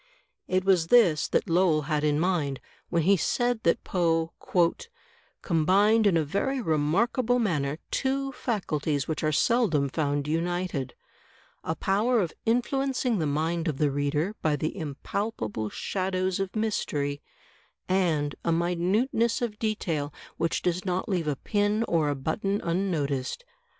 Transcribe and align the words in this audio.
It 0.47 0.65
was 0.65 0.87
this 0.87 1.27
that 1.27 1.47
Lowell 1.47 1.83
had 1.83 2.03
in 2.03 2.19
mind, 2.19 2.59
when 2.89 3.03
he 3.03 3.15
said 3.15 3.61
that 3.61 3.83
Poe 3.83 4.33
"combined 5.43 6.07
in 6.07 6.17
a 6.17 6.23
very 6.23 6.59
remarkable 6.59 7.37
manner 7.37 7.77
two 7.91 8.31
faculties 8.31 9.07
which 9.07 9.23
are 9.23 9.31
seldom 9.31 9.89
found 9.89 10.27
united,— 10.27 10.95
a 11.63 11.75
power 11.75 12.19
of 12.19 12.33
influencing 12.47 13.19
the 13.19 13.27
mind 13.27 13.67
of 13.67 13.77
the 13.77 13.91
reader 13.91 14.33
by 14.41 14.55
the 14.55 14.75
impalpable 14.75 15.69
shadows 15.69 16.39
of 16.39 16.55
mystery, 16.55 17.21
and 17.87 18.33
a 18.43 18.51
minuteness 18.51 19.39
of 19.39 19.59
detail 19.59 20.11
which 20.37 20.63
does 20.63 20.83
not 20.83 21.07
leave 21.09 21.27
a 21.27 21.35
pin 21.35 21.83
or 21.83 22.09
a 22.09 22.15
button 22.15 22.59
unnoticed. 22.63 23.45